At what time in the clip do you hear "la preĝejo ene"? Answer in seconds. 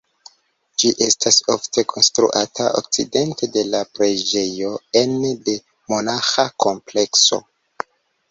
3.75-5.31